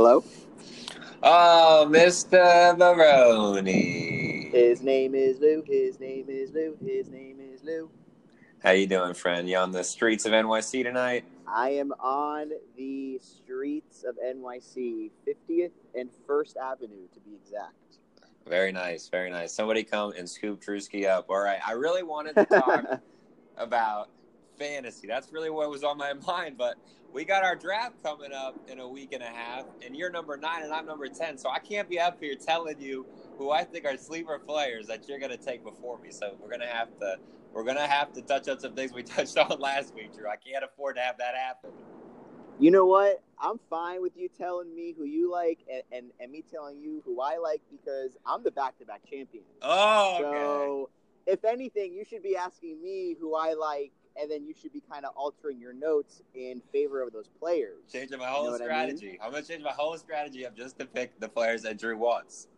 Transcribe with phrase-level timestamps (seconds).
[0.00, 0.22] Hello?
[1.24, 2.78] Oh, Mr.
[2.78, 4.48] Baroni.
[4.52, 5.64] His name is Lou.
[5.66, 6.76] His name is Lou.
[6.80, 7.90] His name is Lou.
[8.62, 9.48] How you doing, friend?
[9.48, 11.24] You on the streets of NYC tonight?
[11.48, 17.98] I am on the streets of NYC, 50th and 1st Avenue to be exact.
[18.46, 19.52] Very nice, very nice.
[19.52, 21.28] Somebody come and scoop Drewski up.
[21.28, 23.02] All right, I really wanted to talk
[23.56, 24.10] about
[24.58, 25.06] fantasy.
[25.06, 26.76] That's really what was on my mind, but
[27.12, 30.36] we got our draft coming up in a week and a half, and you're number
[30.36, 31.38] nine and I'm number 10.
[31.38, 33.06] So I can't be up here telling you
[33.38, 36.10] who I think are sleeper players that you're going to take before me.
[36.10, 37.16] So we're going to have to.
[37.50, 40.28] We're gonna have to touch on some things we touched on last week, Drew.
[40.28, 41.70] I can't afford to have that happen.
[42.60, 43.22] You know what?
[43.40, 47.02] I'm fine with you telling me who you like and, and, and me telling you
[47.06, 49.44] who I like because I'm the back to back champion.
[49.62, 50.22] Oh, okay.
[50.24, 50.90] So,
[51.26, 54.82] if anything, you should be asking me who I like, and then you should be
[54.90, 57.78] kind of altering your notes in favor of those players.
[57.92, 59.06] Changing my whole You know what I strategy.
[59.06, 59.18] mean?
[59.22, 62.48] I'm gonna change my whole strategy up just to pick the players that Drew wants.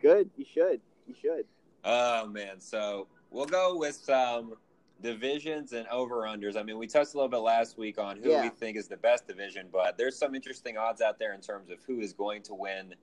[0.00, 0.30] Good.
[0.36, 0.80] You should.
[1.06, 1.46] You should.
[1.84, 4.54] Oh man, so we'll go with some
[5.00, 6.56] divisions and over unders.
[6.56, 8.42] I mean, we touched a little bit last week on who Yeah.
[8.42, 11.70] we think is the best division, but there's some interesting odds out there in terms
[11.70, 12.94] of who is going to win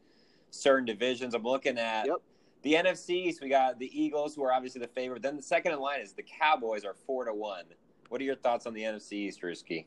[0.50, 1.34] certain divisions.
[1.34, 2.18] I'm looking at Yep.
[2.62, 3.42] the NFC East.
[3.42, 5.22] We got the Eagles, who are obviously the favorite.
[5.22, 7.66] Then the second in line is the Cowboys, are four to one.
[8.10, 9.86] What are your thoughts on the NFC East, Drewski?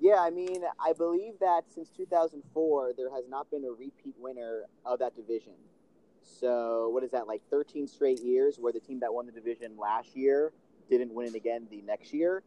[0.00, 4.64] Yeah, I mean, I believe that since 2004, there has not been a repeat winner
[4.84, 5.54] of that division.
[6.22, 9.76] So, what is that, like 13 straight years where the team that won the division
[9.78, 10.52] last year
[10.90, 12.42] didn't win it again the next year?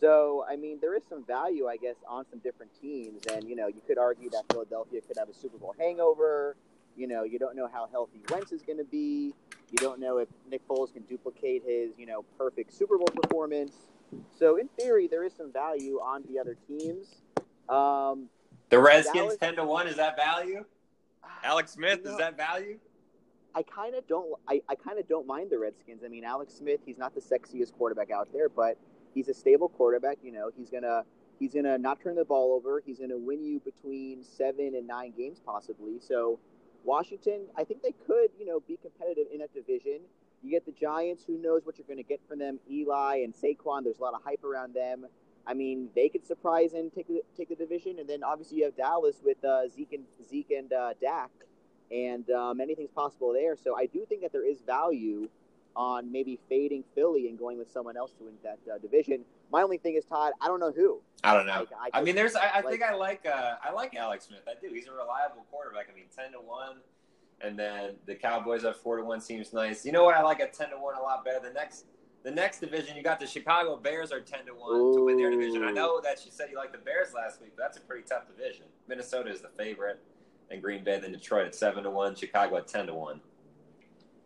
[0.00, 3.22] So, I mean, there is some value, I guess, on some different teams.
[3.32, 6.56] And, you know, you could argue that Philadelphia could have a Super Bowl hangover.
[6.96, 9.34] You know, you don't know how healthy Wentz is going to be.
[9.70, 13.76] You don't know if Nick Foles can duplicate his, you know, perfect Super Bowl performance.
[14.38, 17.06] So, in theory, there is some value on the other teams.
[17.68, 18.28] Um,
[18.70, 19.86] The Redskins Dallas- ten to one.
[19.86, 20.64] Is that value?
[21.44, 22.78] Alex Smith You know- is that value?
[23.54, 24.32] I kind of don't.
[24.48, 26.02] I, I kind of don't mind the Redskins.
[26.04, 26.80] I mean, Alex Smith.
[26.86, 28.78] He's not the sexiest quarterback out there, but
[29.14, 30.16] he's a stable quarterback.
[30.22, 31.04] You know, he's gonna
[31.38, 32.82] he's gonna not turn the ball over.
[32.84, 35.98] He's gonna win you between seven and nine games possibly.
[36.00, 36.38] So,
[36.84, 40.00] Washington, I think they could you know be competitive in that division.
[40.42, 41.24] You get the Giants.
[41.24, 42.58] Who knows what you're gonna get from them?
[42.70, 43.84] Eli and Saquon.
[43.84, 45.06] There's a lot of hype around them.
[45.46, 48.64] I mean, they could surprise and take the, take the division, and then obviously you
[48.64, 51.30] have Dallas with uh, Zeke and Zeke and uh, Dak
[51.90, 53.56] and um, anything's possible there.
[53.56, 55.28] So I do think that there is value
[55.74, 59.24] on maybe fading Philly and going with someone else to win that uh, division.
[59.50, 60.32] My only thing is Todd.
[60.40, 61.00] I don't know who.
[61.24, 61.66] I don't know.
[61.70, 62.34] Like, I I, mean, there's.
[62.36, 63.26] I, I like- think I like.
[63.26, 64.42] Uh, I like Alex Smith.
[64.48, 64.72] I do.
[64.72, 65.88] He's a reliable quarterback.
[65.90, 66.76] I mean, ten to one,
[67.42, 69.84] and then the Cowboys at four to one seems nice.
[69.84, 70.14] You know what?
[70.14, 71.40] I like at ten to one a lot better.
[71.40, 71.86] The next,
[72.22, 75.30] the next division, you got the Chicago Bears are ten to one to win their
[75.30, 75.64] division.
[75.64, 78.04] I know that you said you liked the Bears last week, but that's a pretty
[78.08, 78.66] tough division.
[78.88, 80.00] Minnesota is the favorite,
[80.50, 83.20] and Green Bay, then Detroit at seven to one, Chicago at ten to one.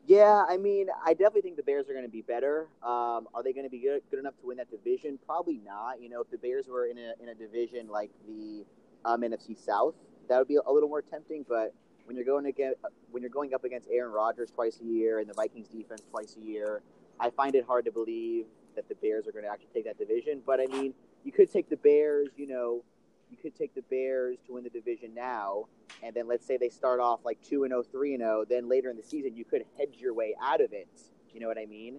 [0.06, 2.68] Yeah, I mean, I definitely think the Bears are going to be better.
[2.80, 5.18] Um, are they going to be good, good enough to win that division?
[5.26, 6.00] Probably not.
[6.00, 8.64] You know, if the Bears were in a in a division like the
[9.04, 9.94] um, NFC South,
[10.28, 11.44] that would be a little more tempting.
[11.48, 11.74] But
[12.06, 12.78] when you're going get
[13.10, 16.36] when you're going up against Aaron Rodgers twice a year and the Vikings defense twice
[16.40, 16.82] a year,
[17.20, 18.46] I find it hard to believe
[18.76, 20.40] that the Bears are going to actually take that division.
[20.46, 22.28] But I mean, you could take the Bears.
[22.36, 22.84] You know,
[23.30, 25.64] you could take the Bears to win the division now,
[26.02, 28.68] and then let's say they start off like 2 and 0, 3 and 0, then
[28.68, 30.88] later in the season you could hedge your way out of it.
[31.34, 31.98] You know what I mean?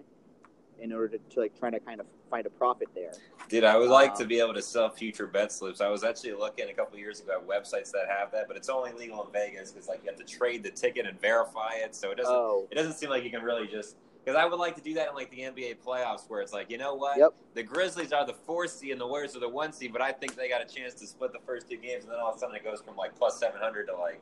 [0.80, 3.12] In order to, to like trying to kind of find a profit there.
[3.48, 5.80] Dude, I would like Um, to be able to sell future bet slips.
[5.80, 8.68] I was actually looking a couple years ago at websites that have that, but it's
[8.68, 11.94] only legal in Vegas because like you have to trade the ticket and verify it.
[11.94, 14.58] So it doesn't Oh, it doesn't seem like you can really just because I would
[14.58, 17.16] like to do that in like the NBA playoffs where it's like you know what
[17.16, 17.32] Yep.
[17.54, 20.12] the Grizzlies are the four seed and the Warriors are the one seed, but I
[20.12, 22.36] think they got a chance to split the first two games and then all of
[22.36, 24.20] a sudden it goes from like plus seven hundred to like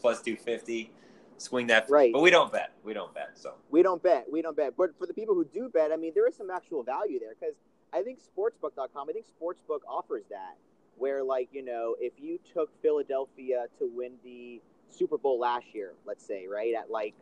[0.00, 0.92] plus two fifty.
[1.40, 2.12] Swing that, Right.
[2.12, 2.72] But we don't bet.
[2.82, 3.30] We don't bet.
[3.34, 4.26] So we don't bet.
[4.28, 4.76] We don't bet.
[4.76, 7.34] But for the people who do bet, I mean, there is some actual value there
[7.38, 7.54] because
[7.92, 10.56] I think sportsbook.com, I think sportsbook offers that
[10.96, 15.94] where like, you know, if you took Philadelphia to win the Super Bowl last year,
[16.04, 17.14] let's say, right, at like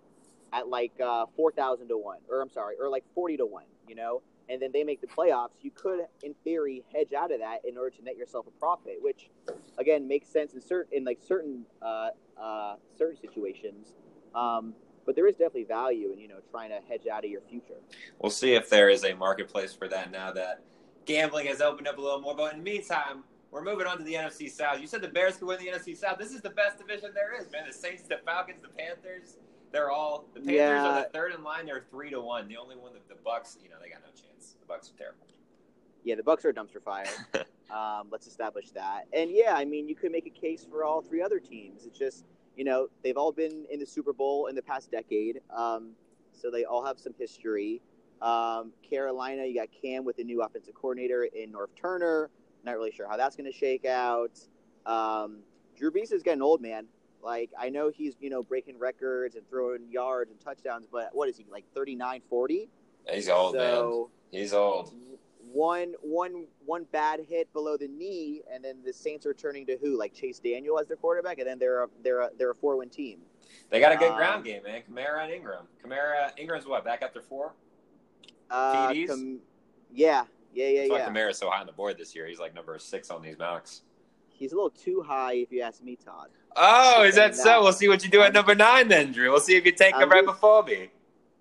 [0.53, 3.95] at like uh, 4,000 to 1 or I'm sorry, or like 40 to 1, you
[3.95, 7.61] know, and then they make the playoffs, you could in theory hedge out of that
[7.67, 9.29] in order to net yourself a profit, which
[9.79, 12.11] again makes sense in certain in like certain uh,
[12.41, 13.95] uh, certain situations.
[14.35, 14.75] Um,
[15.07, 17.81] but there is definitely value in you know trying to hedge out of your future.
[18.21, 20.63] we'll see if there is a marketplace for that now that
[21.07, 22.35] gambling has opened up a little more.
[22.35, 23.23] But in the meantime,
[23.53, 24.81] we're moving on to the NFC South.
[24.81, 26.19] You said the Bears could win the NFC South.
[26.19, 27.63] This is the best division there is, man.
[27.67, 29.37] The Saints, the Falcons, the Panthers.
[29.73, 30.85] They're all the Panthers Yeah.
[30.99, 31.67] are the third in line.
[31.67, 32.49] They're three to one.
[32.49, 34.57] The only one that the Bucs, you know, they got no chance.
[34.61, 35.27] The Bucs are terrible.
[36.05, 37.07] Yeah, the Bucs are a dumpster fire.
[37.71, 39.07] um, let's establish that.
[39.13, 41.85] And yeah, I mean, you could make a case for all three other teams.
[41.85, 42.25] It's just
[42.57, 45.93] you know they've all been in the Super Bowl in the past decade, um,
[46.33, 47.81] so they all have some history.
[48.23, 52.31] Um, Carolina, you got Cam with the new offensive coordinator in Norv Turner.
[52.65, 54.39] Not really sure how that's going to shake out.
[54.87, 55.41] Um,
[55.77, 56.87] Drew Brees is getting old, man.
[57.23, 61.29] Like I know he's you know breaking records and throwing yards and touchdowns, but what
[61.29, 62.69] is he like 39, 40?
[63.13, 64.05] He's old, man.
[64.31, 64.93] He's old.
[65.57, 69.79] One one one bad hit below the knee, and then the Saints are turning to
[69.81, 69.97] who?
[69.99, 72.77] Like Chase Daniel as their quarterback, and then they're a, they're a, they're a four
[72.77, 73.21] win team.
[73.71, 74.83] They got a good Um, ground game, man.
[74.89, 75.67] Kamara and Ingram.
[75.85, 76.85] Kamara, Ingram's what?
[76.85, 77.55] Back after four?
[78.51, 79.07] Uh, TDs?
[79.09, 79.39] com-
[79.93, 81.01] yeah, yeah, yeah, That's why.
[81.21, 82.27] Kamara's so high on the board this year.
[82.27, 83.83] He's like number six on these mocks.
[84.29, 86.29] He's a little too high, if you ask me, Todd.
[86.57, 87.45] Oh, is that so?
[87.45, 87.63] that.
[87.63, 89.31] We'll see what you do at number nine then, Drew.
[89.31, 90.91] We'll see if you take him I'm right just- before me.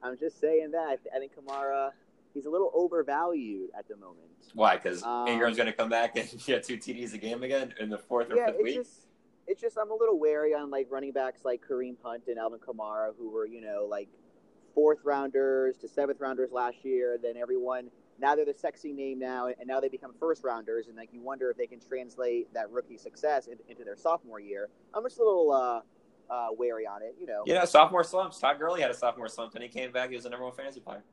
[0.01, 0.99] I'm just saying that.
[1.13, 1.91] I think Kamara,
[2.35, 4.27] he's a little overvalued at the moment.
[4.53, 4.75] Why?
[4.75, 7.89] Because Um, Ingram's going to come back and get two TDs a game again in
[7.89, 8.75] the fourth or yeah, fifth it's week.
[8.75, 9.07] just
[9.47, 12.59] it's just I'm a little wary on like running backs like Kareem Hunt and Alvin
[12.59, 14.09] Kamara, who were you know like
[14.75, 17.17] fourth rounders to seventh rounders last year.
[17.21, 17.89] Then everyone
[18.19, 21.21] now they're the sexy name now, and now they become first rounders, and like you
[21.21, 24.69] wonder if they can translate that rookie success in, into their sophomore year.
[24.93, 27.43] I'm just a little uh, uh, wary on it, you know.
[27.45, 28.39] You know, sophomore slumps.
[28.39, 30.09] Todd Gurley had a sophomore slump, and he came back.
[30.09, 31.03] He was the number one fantasy player.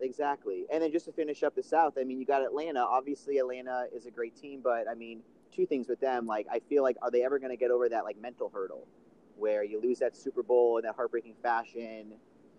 [0.00, 0.66] Exactly.
[0.72, 2.80] And then just to finish up the South, I mean, you got Atlanta.
[2.80, 5.22] Obviously, Atlanta is a great team, but I mean,
[5.54, 6.26] two things with them.
[6.26, 8.86] Like, I feel like, are they ever going to get over that, like, mental hurdle
[9.36, 12.12] where you lose that Super Bowl in that heartbreaking fashion?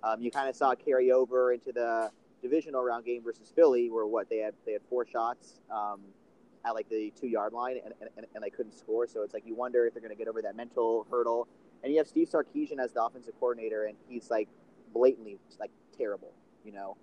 [0.04, 2.10] Um, you kind of saw carry over into the
[2.42, 6.02] divisional round game versus Philly, where what they had they had four shots um,
[6.66, 9.08] at like the two yard line and, and, and they couldn't score.
[9.08, 11.48] So it's like you wonder if they're going to get over that mental hurdle.
[11.84, 14.48] And you have Steve Sarkisian as the offensive coordinator, and he's like
[14.94, 16.34] blatantly like terrible,
[16.64, 16.98] you know.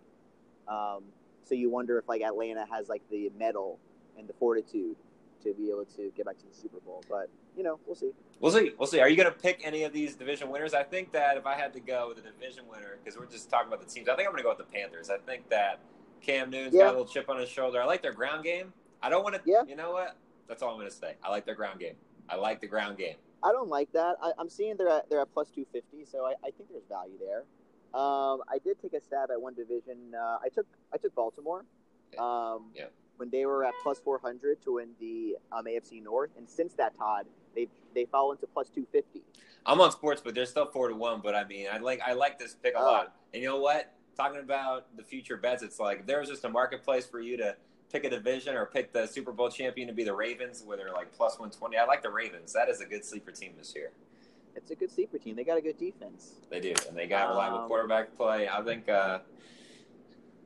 [0.68, 1.04] Um,
[1.44, 3.78] so you wonder if like Atlanta has like the metal
[4.18, 4.96] and the fortitude
[5.42, 7.02] to be able to get back to the Super Bowl.
[7.08, 8.12] But you know, we'll see.
[8.40, 8.72] We'll see.
[8.78, 9.00] We'll see.
[9.00, 10.74] Are you going to pick any of these division winners?
[10.74, 13.50] I think that if I had to go with a division winner, because we're just
[13.50, 15.10] talking about the teams, I think I'm going to go with the Panthers.
[15.10, 15.80] I think that
[16.20, 16.82] Cam Newton's Yeah.
[16.84, 17.80] got a little chip on his shoulder.
[17.82, 18.72] I like their ground game.
[19.02, 19.40] I don't want to.
[19.44, 19.62] Yeah.
[19.68, 20.16] You know what?
[20.48, 21.14] That's all I'm going to say.
[21.22, 21.94] I like their ground game.
[22.28, 23.16] I like the ground game.
[23.42, 24.16] I don't like that.
[24.22, 26.86] I, I'm seeing they're at they're at plus two fifty, so I, I think there's
[26.88, 27.42] value there.
[27.94, 30.14] Um, I did take a stab at one division.
[30.18, 31.64] Uh, I took I took Baltimore.
[32.18, 32.86] Um, Yeah.
[33.18, 36.72] When they were at plus four hundred to win the um, AFC North, and since
[36.74, 39.22] that, Todd, they they fall into plus two fifty.
[39.66, 41.20] I'm on sports, but they're still four to one.
[41.22, 42.84] But I mean, I like I like this pick a Oh.
[42.84, 43.14] lot.
[43.32, 43.92] And you know what?
[44.16, 47.36] Talking about the future bets, it's like if there was just a marketplace for you
[47.36, 47.54] to
[47.92, 50.92] pick a division or pick the Super Bowl champion to be the Ravens, where they're
[50.92, 51.76] like plus one twenty.
[51.76, 52.52] I like the Ravens.
[52.54, 53.92] That is a good sleeper team this year.
[54.54, 55.36] It's a good sleeper team.
[55.36, 56.34] They got a good defense.
[56.50, 58.48] They do, and they got reliable Um, quarterback play.
[58.48, 58.88] I think.
[58.88, 59.20] Uh,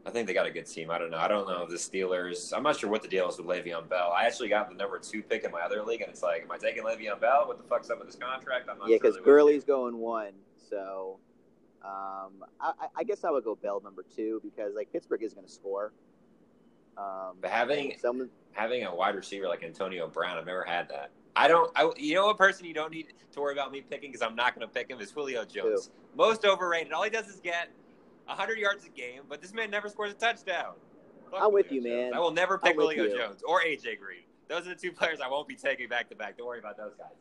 [0.05, 0.88] I think they got a good team.
[0.93, 1.17] I don't know.
[1.19, 2.53] I don't know the Steelers.
[2.56, 4.12] I'm not sure what the deal is with Le'Veon Bell.
[4.17, 6.53] I actually got the number two pick in my other league, and it's like, am
[6.53, 7.49] I taking Le'Veon Bell?
[7.49, 8.69] What the fuck's up with his contract?
[8.70, 9.31] I'm not Yeah, sure because really what to do.
[9.32, 10.32] Gurley's going one,
[10.70, 11.19] so
[11.85, 15.35] um, I, I- I guess I would go Bell number two because like Pittsburgh is
[15.35, 15.93] going to score.
[16.97, 21.11] Um, But having someone, having a wide receiver like Antonio Brown, I've never had that.
[21.37, 21.71] I don't.
[21.77, 24.35] I, you know, a person you don't need to worry about me picking because I'm
[24.35, 25.91] not going to pick him is Julio Jones.
[26.17, 26.93] Most overrated.
[26.93, 27.69] All he does is get
[28.25, 30.75] 100 yards a game, but this man never scores a touchdown.
[31.31, 32.11] Fuck I'm with Julio you, Jones.
[32.12, 32.15] man.
[32.15, 33.17] I will never pick Julio you.
[33.17, 34.23] Jones or AJ Green.
[34.49, 36.38] Those are the two players I won't be taking back to back.
[36.38, 37.12] Don't worry about those guys.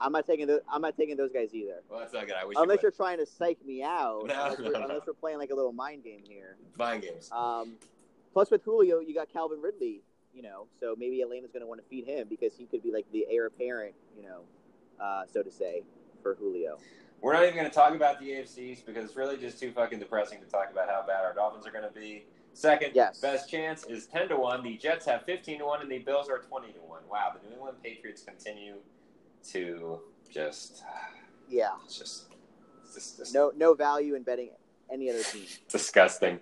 [0.00, 1.80] I'm not taking the, I'm not taking those guys either.
[1.88, 2.34] Well, that's not good.
[2.34, 4.24] I wish Unless you you're trying to psych me out.
[4.26, 4.82] No, unless, no, we're, no.
[4.82, 6.56] unless we're playing like a little mind game here.
[6.76, 7.30] Mind games.
[7.32, 7.76] Um,
[8.32, 10.02] plus with Julio, you got Calvin Ridley.
[10.34, 12.92] You know, so maybe Atlanta's going to want to feed him because he could be
[12.92, 13.94] like the heir apparent.
[14.16, 14.40] You know,
[15.00, 15.82] uh, so to say,
[16.22, 16.78] for Julio.
[17.20, 19.98] We're not even going to talk about the AFCs because it's really just too fucking
[19.98, 22.26] depressing to talk about how bad our Dolphins are going to be.
[22.52, 23.20] Second Yes.
[23.20, 24.62] best chance is 10 to 1.
[24.62, 27.02] The Jets have 15 to 1, and the Bills are 20 to 1.
[27.10, 28.74] Wow, the New England Patriots continue
[29.50, 30.00] to
[30.30, 30.82] just.
[31.46, 31.72] Yeah.
[31.84, 32.26] It's just.
[32.94, 34.48] Just, just No, no value in betting
[34.90, 35.44] any other team.
[35.68, 36.40] disgusting.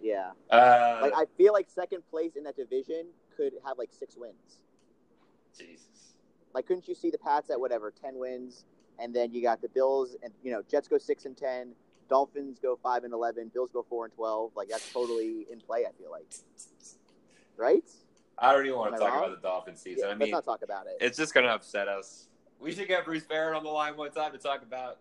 [0.00, 0.30] Yeah.
[0.50, 4.58] Uh, Like I feel like second place in that division could have like six wins.
[5.58, 6.14] Jesus.
[6.54, 8.64] Like couldn't you see the Pats at whatever ten wins,
[8.98, 11.72] and then you got the Bills and you know Jets go six and ten,
[12.08, 14.52] Dolphins go five and eleven, Bills go four and twelve.
[14.56, 15.84] Like that's totally in play.
[15.86, 16.26] I feel like,
[17.56, 17.84] right?
[18.38, 19.24] I don't even want Am to I talk wrong?
[19.30, 20.00] about the Dolphin season.
[20.00, 20.96] Yeah, I let's mean, not talk about it.
[21.00, 22.26] it's just going to upset us.
[22.58, 24.98] We should get Bruce Barrett on the line one time to talk about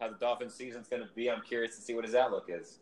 [0.00, 1.30] how the Dolphins season's going to be.
[1.30, 2.78] I'm curious to see what his outlook is.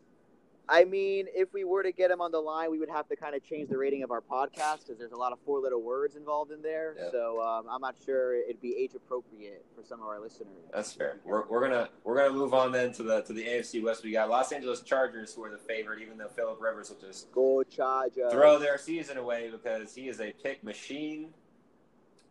[0.69, 3.17] I mean, if we were to get him on the line, we would have to
[3.17, 6.17] kind of change the rating of our podcast because there's a lot of four-letter words
[6.17, 6.95] involved in there.
[6.99, 7.11] Yeah.
[7.11, 10.65] So um, I'm not sure it'd be age appropriate for some of our listeners.
[10.73, 11.21] That's fair.
[11.25, 14.05] We're, we're gonna we're gonna move on then to the to the AFC West.
[14.05, 17.31] We got Los Angeles Chargers, who are the favorite, even though Philip Rivers will just
[17.33, 18.33] Go Chargers.
[18.33, 21.29] throw their season away because he is a pick machine.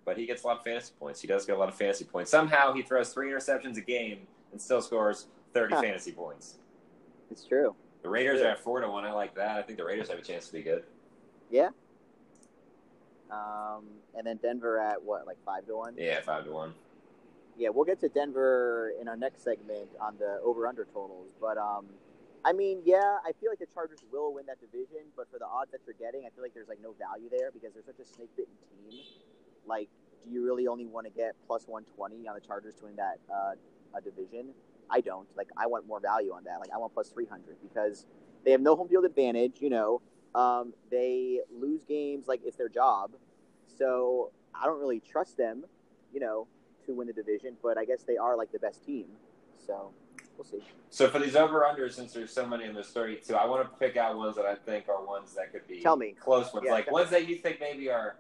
[0.06, 1.22] But he gets a lot of fantasy points.
[1.22, 2.30] He does get a lot of fantasy points.
[2.30, 6.58] Somehow he throws three interceptions a game and still scores thirty fantasy points.
[7.32, 7.76] It's true.
[8.04, 9.06] The Raiders are at four to one.
[9.06, 9.58] I like that.
[9.58, 10.84] I think the Raiders have a chance to be good.
[11.50, 11.70] Yeah.
[13.32, 15.96] Um, and then Denver at what, like five to one?
[15.98, 16.74] Yeah, five to one.
[17.58, 21.32] Yeah, we'll get to Denver in our next segment on the over/under totals.
[21.40, 21.86] But um,
[22.44, 25.06] I mean, yeah, I feel like the Chargers will win that division.
[25.16, 27.52] But for the odds that you're getting, I feel like there's like no value there
[27.52, 28.54] because they're such a snake-bitten
[28.90, 29.00] team.
[29.66, 29.88] Like,
[30.26, 33.20] do you really only want to get plus 120 on the Chargers to win that
[33.32, 33.54] uh,
[33.98, 34.50] a division?
[34.90, 35.28] I don't.
[35.36, 36.60] Like, I want more value on that.
[36.60, 38.06] Like, I want plus 300 because
[38.46, 39.58] they have no home field advantage.
[39.60, 40.02] You know,
[40.36, 43.12] um, they lose games like it's their job.
[43.68, 45.66] So I don't really trust them.
[46.14, 46.48] You know,
[46.86, 49.06] to win the division, but I guess they are like the best team.
[49.66, 49.92] So
[50.38, 50.60] we'll see.
[50.90, 53.78] So for these over unders, since there's so many in this 32, I want to
[53.80, 56.16] pick out ones that I think are ones that could be Tell me.
[56.20, 58.18] close ones, Yeah, like ones that you think maybe are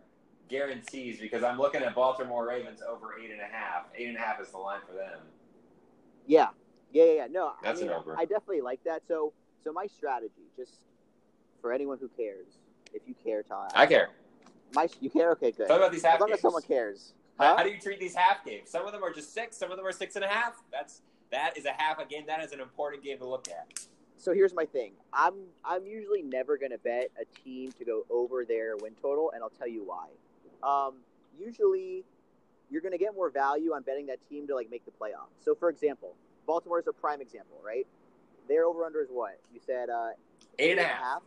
[0.49, 1.19] guarantees.
[1.19, 3.85] Because I'm looking at Baltimore Ravens over eight and a half.
[3.95, 5.19] Eight and a half is the line for them.
[6.27, 6.47] Yeah,
[6.91, 7.11] yeah, yeah.
[7.13, 7.27] yeah.
[7.29, 8.15] No, That's I mean, an over.
[8.17, 9.03] I definitely like that.
[9.07, 10.73] So, so my strategy, just
[11.61, 12.47] for anyone who cares,
[12.93, 13.71] if you care, Todd.
[13.75, 14.09] I care.
[14.75, 15.31] My, you care?
[15.31, 15.67] Okay, good.
[15.67, 16.37] Talk about these half As long games.
[16.37, 17.13] as someone cares.
[17.39, 17.57] How, Huh?
[17.57, 18.69] how do you treat these half games?
[18.69, 19.57] Some of them are just six.
[19.57, 20.61] Some of them are six and a half.
[20.71, 21.01] That's
[21.31, 22.25] that is a half a game.
[22.27, 23.87] That is an important game to look at.
[24.17, 24.93] So here's my thing.
[25.11, 25.33] I'm
[25.65, 29.49] I'm usually never gonna bet a team to go over their win total, and I'll
[29.49, 30.07] tell you why.
[30.61, 30.97] Um,
[31.39, 32.05] usually,
[32.73, 35.45] you're gonna get more value on betting that team to like make the playoffs.
[35.45, 36.15] So for example,
[36.47, 37.85] Baltimore is a prime example, right?
[38.49, 39.89] Their over under is what you said.
[39.89, 40.09] Uh,
[40.57, 41.21] Eight and a half.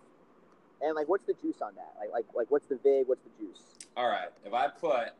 [0.83, 1.95] And like, what's the juice on that?
[1.99, 3.07] Like, like, like, what's the vig?
[3.07, 3.62] What's the juice?
[3.97, 4.29] All right.
[4.45, 5.15] If I put,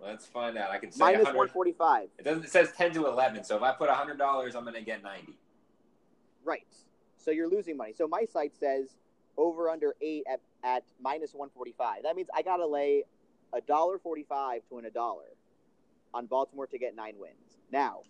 [0.00, 0.70] let's find out.
[0.70, 2.08] I can say Minus one forty five.
[2.18, 2.44] It doesn't.
[2.44, 3.44] It says ten to eleven.
[3.44, 5.36] So if I put hundred dollars, I'm going to get ninety.
[6.44, 6.62] Right.
[7.18, 7.92] So you're losing money.
[7.92, 8.94] So my site says
[9.36, 12.04] over under eight at, at minus one forty five.
[12.04, 13.04] That means I gotta lay
[13.52, 15.26] a dollar forty five to win a dollar
[16.14, 17.58] on Baltimore to get nine wins.
[17.70, 18.00] Now,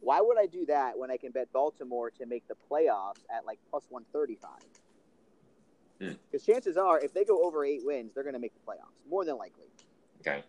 [0.00, 3.46] why would I do that when I can bet Baltimore to make the playoffs at
[3.46, 4.62] like plus one thirty five?
[6.00, 6.16] Hmm.
[6.30, 9.08] Because chances are, if they go over eight wins, they're going to make the playoffs,
[9.08, 9.66] more than likely.
[10.20, 10.42] Okay.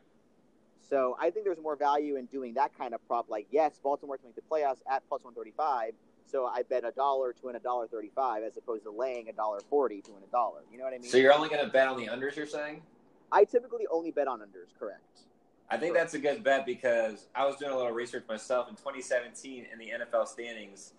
[0.90, 3.30] So I think there's more value in doing that kind of prop.
[3.30, 5.94] Like, yes, Baltimore to make the playoffs at plus 135.
[6.26, 9.34] So I bet a dollar to win a dollar 35 as opposed to laying a
[9.34, 10.62] dollar 40 to win a dollar.
[10.72, 11.10] You know what I mean?
[11.10, 12.36] So you're only going to bet on the unders.
[12.36, 12.82] You're saying?
[13.32, 15.22] I typically only bet on unders, correct?
[15.70, 18.76] I think that's a good bet because I was doing a little research myself in
[18.76, 20.94] 2017 in the NFL standings.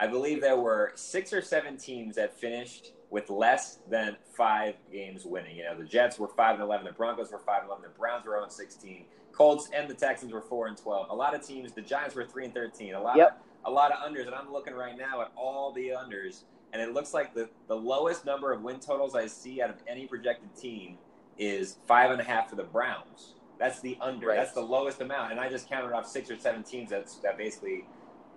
[0.00, 5.24] I believe there were six or seven teams that finished with less than five games
[5.24, 5.56] winning.
[5.56, 7.98] You know, the Jets were five and eleven, the Broncos were five and eleven, the
[7.98, 11.10] Browns were 0 and 16, Colts and the Texans were four and 12.
[11.10, 12.94] A lot of teams, the Giants were three and 13.
[12.94, 13.40] A lot, Yep.
[13.64, 16.82] of, a lot of unders, and I'm looking right now at all the unders, and
[16.82, 20.06] it looks like the the lowest number of win totals I see out of any
[20.06, 20.98] projected team
[21.38, 23.34] is five and a half for the Browns.
[23.58, 24.28] That's the under.
[24.28, 24.36] Right.
[24.36, 27.36] That's the lowest amount, and I just counted off six or seven teams that's that
[27.36, 27.84] basically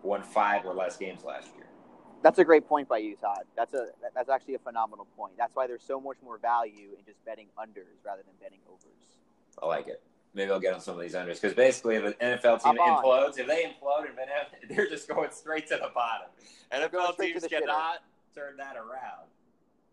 [0.03, 1.67] won five or less games last year.
[2.23, 3.43] That's a great point by you, Todd.
[3.55, 5.33] That's a that's actually a phenomenal point.
[5.37, 9.17] That's why there's so much more value in just betting unders rather than betting overs.
[9.61, 10.01] I like it.
[10.33, 13.37] Maybe I'll get on some of these unders because basically, if an NFL team implodes,
[13.37, 16.29] if they implode, and they're just going straight to the bottom.
[16.71, 17.59] NFL teams shitter.
[17.59, 19.27] cannot turn that around.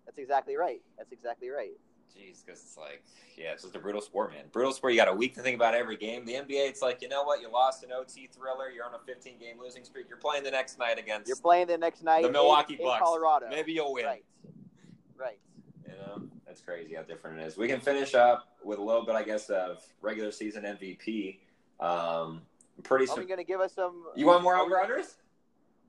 [0.06, 0.80] That's exactly right.
[0.96, 1.72] That's exactly right.
[2.16, 3.02] Jeez, because it's like,
[3.36, 4.44] yeah, it's just a brutal sport, man.
[4.52, 4.92] Brutal sport.
[4.92, 6.24] You got a week to think about every game.
[6.24, 7.40] The NBA, it's like, you know what?
[7.40, 8.70] You lost an OT thriller.
[8.70, 10.06] You're on a 15 game losing streak.
[10.08, 12.86] You're playing the next night against You're playing the next night the Milwaukee in, in
[12.86, 13.02] Bucks.
[13.02, 13.46] Colorado.
[13.50, 14.06] Maybe you'll win.
[14.06, 14.24] Right.
[15.16, 15.38] Right.
[15.86, 17.56] You know, that's crazy how different it is.
[17.56, 21.38] We can finish up with a little bit, I guess, of regular season MVP.
[21.80, 22.42] Um,
[22.82, 23.10] pretty.
[23.10, 24.04] Are we going to give us some?
[24.16, 25.14] you want more over unders?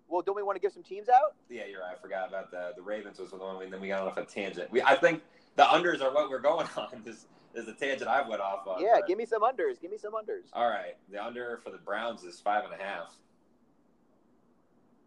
[0.09, 1.35] Well, don't we want to give some teams out?
[1.49, 1.95] Yeah, you're right.
[1.95, 3.61] I forgot about the the Ravens was the one.
[3.63, 4.71] And then we got off a tangent.
[4.71, 5.21] We, I think
[5.55, 7.01] the unders are what we're going on.
[7.05, 7.25] This
[7.55, 8.81] is the tangent I went off on.
[8.81, 9.79] yeah, but- give me some unders.
[9.81, 10.47] Give me some unders.
[10.53, 13.15] All right, the under for the Browns is five and a half.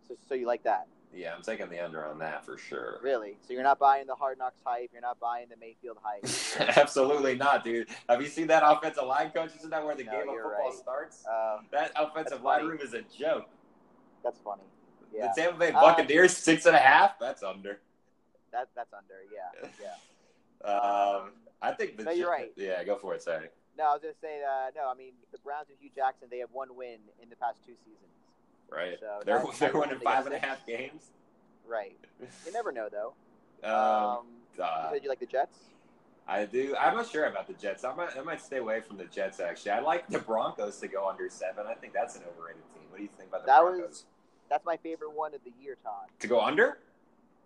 [0.08, 0.86] So, so you like that?
[1.14, 2.98] Yeah, I'm taking the under on that for sure.
[3.02, 3.36] Really?
[3.46, 4.88] So you're not buying the Hard Knocks hype.
[4.94, 6.24] You're not buying the Mayfield hype.
[6.78, 7.88] Absolutely not, dude.
[8.08, 9.50] Have you seen that offensive line coach?
[9.58, 10.72] Isn't that where the No, game of football right.
[10.72, 11.24] starts?
[11.26, 13.46] uh, That offensive line room is a joke.
[14.24, 14.62] that's funny.
[15.12, 17.18] Yeah, The Tampa Bay Uh, Buccaneers six and a half.
[17.18, 17.80] That's under.
[18.52, 19.14] that that's under.
[19.32, 20.68] Yeah, yeah.
[20.68, 22.52] Um, I think the No, you're right.
[22.56, 23.22] Yeah, go for it.
[23.22, 23.48] Sorry.
[23.76, 24.90] No, I was gonna say uh, no.
[24.90, 27.74] I mean, the Browns and Hue Jackson, they have one win in the past two
[27.84, 27.98] seasons.
[28.70, 28.98] Right.
[29.00, 31.10] So they're that's- they're winning five and a half games.
[31.66, 31.96] Right.
[32.46, 33.14] You never know, though.
[33.64, 34.26] Um,
[34.58, 35.56] you uh, said you like the Jets?
[36.26, 36.74] I do.
[36.80, 37.84] I'm not sure about the Jets.
[37.84, 39.38] I might, I might stay away from the Jets.
[39.38, 41.66] Actually, I like the Broncos to go under seven.
[41.68, 42.82] I think that's an overrated team.
[42.90, 43.88] What do you think about the That Broncos?
[43.88, 44.04] was-
[44.52, 46.08] That's my favorite one of the year, Todd.
[46.18, 46.76] To go under?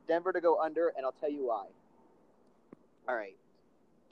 [0.09, 1.67] Denver to go under, and I'll tell you why.
[3.09, 3.37] All right,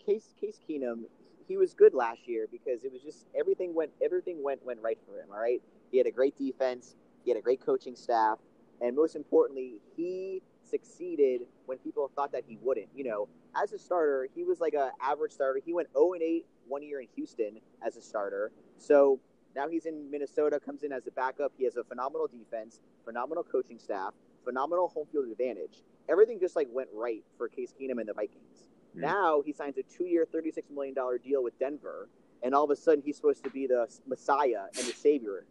[0.07, 1.07] Case Case Keenum,
[1.49, 4.97] he was good last year because it was just everything went everything went went right
[5.09, 5.27] for him.
[5.33, 5.61] All right,
[5.91, 8.39] he had a great defense, he had a great coaching staff,
[8.81, 12.87] and most importantly, he succeeded when people thought that he wouldn't.
[12.95, 13.29] You know,
[13.61, 15.61] as a starter, he was like a average starter.
[15.67, 18.53] He went 0 and 8 one year in Houston as a starter.
[18.79, 19.19] So
[19.57, 21.53] now he's in Minnesota, comes in as a backup.
[21.57, 25.83] He has a phenomenal defense, phenomenal coaching staff, phenomenal home field advantage.
[26.09, 28.65] Everything just like went right for Case Keenum and the Vikings.
[28.95, 29.01] Hmm.
[29.01, 32.09] Now he signs a two-year, thirty-six million dollar deal with Denver,
[32.43, 35.47] and all of a sudden he's supposed to be the Messiah and the Savior.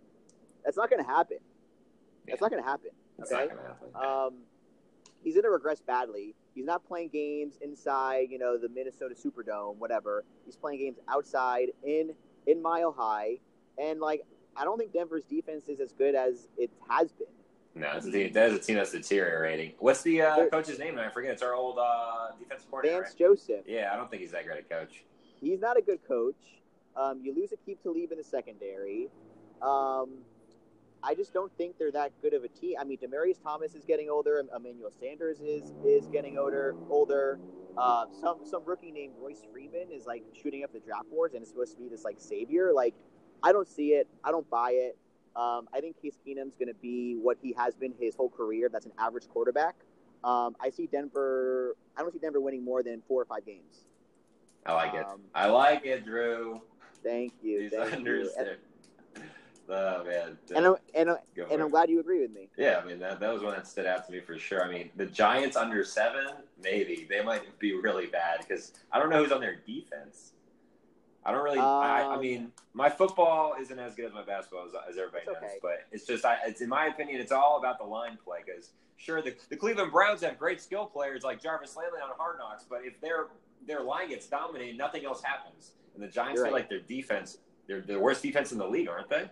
[0.63, 1.37] That's not going to happen.
[2.27, 2.45] That's Yeah.
[2.45, 2.89] not going to happen.
[3.21, 3.47] Okay.
[3.49, 3.95] happen.
[3.95, 4.43] Um,
[5.23, 6.35] he's going to regress badly.
[6.55, 10.23] He's not playing games inside, you know, the Minnesota Superdome, whatever.
[10.45, 12.11] He's playing games outside in
[12.45, 13.39] in Mile High,
[13.77, 14.23] and like
[14.55, 17.27] I don't think Denver's defense is as good as it has been.
[17.75, 19.73] no, it's a team, that is a team that's deteriorating.
[19.79, 20.99] What's the uh, coach's name?
[20.99, 21.31] I forget.
[21.31, 23.01] It's our old uh, defensive coordinator.
[23.01, 23.27] Vance right?
[23.29, 25.03] Joseph, Yeah, I don't think he's that great a coach.
[25.41, 26.35] he's not a good coach.
[26.95, 29.09] Um, you lose Aqib Talib in the secondary.
[29.61, 30.19] Um,
[31.01, 32.75] I just don't think they're that good of a team.
[32.79, 34.41] I mean, Demaryius Thomas is getting older.
[34.55, 36.75] Emmanuel Sanders is is getting older.
[36.89, 37.39] Older.
[37.77, 41.41] Uh, some some rookie named Royce Freeman is like shooting up the draft boards and
[41.43, 42.71] is supposed to be this like savior.
[42.73, 42.93] Like,
[43.43, 44.07] I don't see it.
[44.23, 44.97] I don't buy it.
[45.35, 48.69] Um, I think Case Keenum's going to be what he has been his whole career.
[48.71, 49.75] That's an average quarterback.
[50.23, 51.75] Um, I see Denver.
[51.97, 53.87] I don't see Denver winning more than four or five games.
[54.65, 55.05] I like it.
[55.05, 56.61] Um, I like it, Drew.
[57.03, 57.61] Thank you.
[57.61, 58.29] These Thank you.
[59.69, 60.37] Oh man.
[60.55, 61.19] and, I'm, and, I'm-
[61.49, 62.49] and I'm glad you agree with me.
[62.57, 64.63] Yeah, I mean that, that was one that stood out to me for sure.
[64.63, 66.27] I mean, the Giants under seven,
[66.61, 70.33] maybe they might be really bad because I don't know who's on their defense.
[71.25, 71.59] I don't really.
[71.59, 75.25] I, I Um, mean, my football isn't as good as my basketball as, as everybody
[75.25, 75.57] knows, okay.
[75.61, 78.39] but it's just, I, it's in my opinion, it's all about the line play.
[78.45, 82.37] Because sure, the, the Cleveland Browns have great skill players like Jarvis Landry on Hard
[82.39, 83.27] Knocks, but if their
[83.65, 85.71] their line gets dominated, nothing else happens.
[85.95, 86.53] And the Giants You're right.
[86.53, 87.37] like their defense,
[87.67, 89.29] they're the worst defense in the league, aren't they?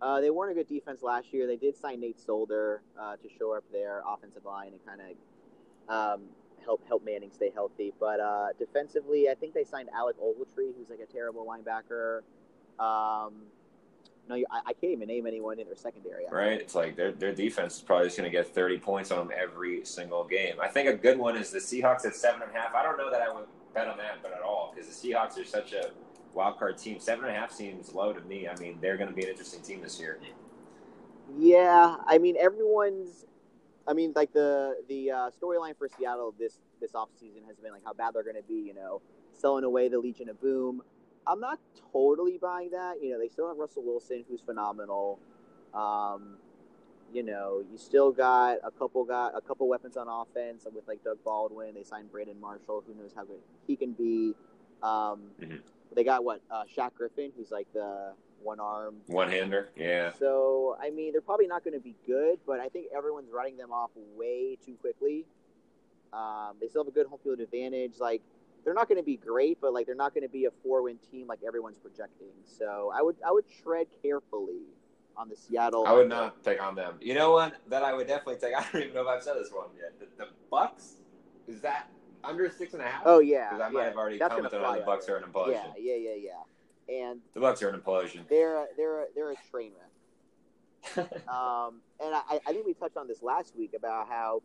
[0.00, 1.46] Uh, they weren't a good defense last year.
[1.46, 6.14] They did sign Nate Solder uh, to shore up their offensive line and kind of
[6.18, 6.22] um,
[6.64, 7.92] help help Manning stay healthy.
[7.98, 12.20] But uh, defensively, I think they signed Alec Ogletree, who's like a terrible linebacker.
[12.78, 13.34] Um,
[14.28, 16.24] no, I, I can't even name anyone in their secondary.
[16.30, 16.60] right?
[16.60, 19.36] It's like their their defense is probably just going to get 30 points on them
[19.38, 20.56] every single game.
[20.60, 22.74] I think a good one is the Seahawks at seven and a half.
[22.74, 25.38] I don't know that I would bet on that, but at all because the Seahawks
[25.38, 25.90] are such a
[26.32, 26.98] wild card team.
[26.98, 28.48] Seven and a half seems low to me.
[28.48, 30.18] I mean, they're going to be an interesting team this year.
[31.36, 33.26] Yeah, I mean everyone's.
[33.86, 37.84] I mean, like the the uh, storyline for Seattle this this offseason has been like
[37.84, 38.54] how bad they're going to be.
[38.54, 40.82] You know, selling away the Legion of Boom.
[41.26, 41.58] I'm not
[41.92, 42.96] totally buying that.
[43.02, 45.18] You know, they still have Russell Wilson, who's phenomenal.
[45.72, 46.36] Um,
[47.12, 51.02] you know, you still got a couple got a couple weapons on offense with like
[51.04, 51.74] Doug Baldwin.
[51.74, 54.34] They signed Brandon Marshall, who knows how good he can be.
[54.82, 55.62] Um, Mhm.
[55.94, 58.14] They got what uh, Shaq Griffin, who's like the
[58.44, 60.12] one arm One hander, yeah.
[60.18, 63.56] so, I mean, they're probably not going to be good, but I think everyone's writing
[63.56, 65.24] them off way too quickly.
[66.12, 67.94] Um, they still have a good home field advantage.
[67.98, 68.22] Like,
[68.64, 70.98] they're not going to be great, but like they're not going to be a four-win
[71.10, 72.32] team like everyone's projecting.
[72.44, 74.62] So, I would I would tread carefully
[75.16, 75.86] on the Seattle.
[75.86, 76.94] I would not take on them.
[77.00, 77.56] You know what?
[77.68, 78.54] That I would definitely take.
[78.58, 79.98] I don't even know if I've said this one yet.
[79.98, 80.94] The, the Bucs
[81.46, 81.88] is that
[82.22, 83.02] under six and a half?
[83.04, 83.86] Oh yeah, because I might yeah.
[83.86, 85.52] have already That's commented on the Bucs are an implosion.
[85.52, 86.30] Yeah, yeah, yeah, yeah.
[86.88, 88.28] And The Bucs are an implosion.
[88.28, 89.90] they're a- they're a- they're a train wreck.
[91.28, 94.42] Um, and I, I think we touched on this last week about how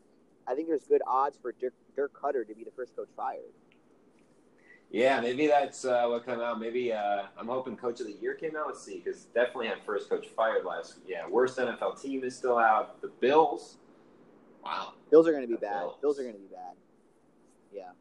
[0.48, 3.52] I think there's good odds for Dirk, Dirk Koetter to be the first coach fired.
[4.90, 6.60] Yeah, maybe that's uh, what came out.
[6.60, 8.68] Maybe uh, I'm hoping Coach of the Year came out.
[8.68, 11.06] Let's see, because definitely had first coach fired last week.
[11.10, 13.00] Yeah, worst NFL team is still out.
[13.02, 13.78] The Bills.
[14.64, 14.94] Wow.
[15.12, 15.80] Bills are going to be The bad.
[15.82, 15.96] Bills.
[16.02, 16.74] Bills are going to be bad.
[17.72, 17.92] Yeah.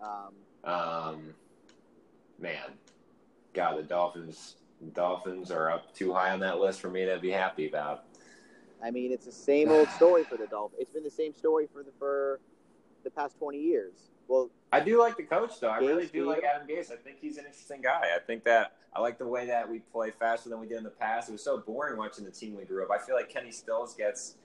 [0.00, 1.34] Um, Um,
[2.38, 2.78] man,
[3.54, 4.56] God, the Dolphins.
[4.92, 8.04] Dolphins are up too high on that list for me to be happy about.
[8.82, 10.80] I mean, it's the same old story for the Dolphins.
[10.82, 12.40] It's been the same story for the for
[13.02, 14.10] the past twenty years.
[14.28, 15.68] Well, I do like the coach, though.
[15.68, 16.90] I really do like Adam Gase.
[16.90, 18.08] I think he's an interesting guy.
[18.14, 20.84] I think that I like the way that we play faster than we did in
[20.84, 21.28] the past.
[21.28, 22.90] It was so boring watching the team we grew up.
[22.90, 24.36] I feel like Kenny Stills gets,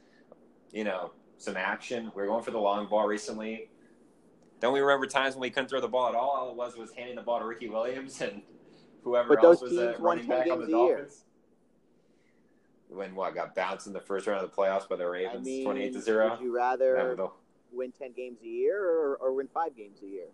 [0.72, 2.12] you know, some action.
[2.14, 3.70] We are going for the long ball recently.
[4.60, 6.32] Don't we remember times when we couldn't throw the ball at all?
[6.32, 8.42] All it was was handing the ball to Ricky Williams and
[9.04, 10.96] whoever But else those was teams won running 10 back on games the a year.
[10.98, 11.24] Dolphins.
[12.90, 15.46] when what got bounced in the first round of the playoffs by the I Ravens,
[15.46, 16.32] mean, twenty-eight to zero.
[16.32, 17.18] would you rather
[17.72, 20.28] win ten games a year or, or win five games a year?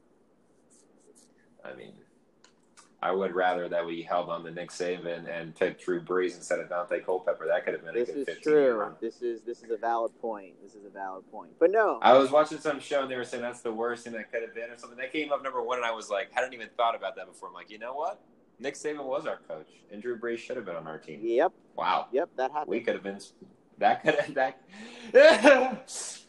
[1.63, 1.93] I mean,
[3.01, 6.59] I would rather that we held on to Nick Saban and picked Drew Brees instead
[6.59, 7.45] of Daunte Culpepper.
[7.47, 8.73] That could have been This a good is true.
[8.75, 8.93] run.
[9.01, 10.53] This is this is a valid point.
[10.63, 11.51] This is a valid point.
[11.59, 14.13] But no, I was watching some show and they were saying that's the worst thing
[14.13, 14.97] that could have been or something.
[14.97, 17.25] That came up number one, and I was like, I hadn't even thought about that
[17.27, 17.49] before.
[17.49, 18.21] I'm like, you know what?
[18.59, 21.19] Nick Saban was our coach, and Drew Brees should have been on our team.
[21.23, 22.69] yep, Wow, yep, that happened.
[22.69, 23.19] we could have been.
[23.77, 24.61] That could have that.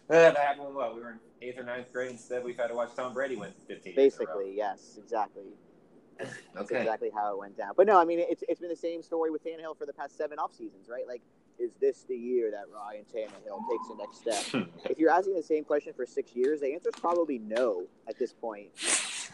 [0.09, 0.65] that happened.
[0.67, 2.11] when What we were in eighth or ninth grade.
[2.11, 3.95] Instead, we've had to watch Tom Brady win 15.
[3.95, 4.37] years in a row.
[4.39, 5.45] Basically, yes, exactly.
[6.19, 6.81] That's Okay.
[6.81, 7.73] exactly how it went down.
[7.77, 10.17] But no, I mean, it's, it's been the same story with Tannehill for the past
[10.17, 11.07] seven off seasons, right?
[11.07, 11.23] Like,
[11.59, 14.19] is this the year that Ryan Tannehill takes the next
[14.53, 14.67] step?
[14.91, 18.19] if you're asking the same question for six years, the answer is probably no at
[18.19, 18.69] this point,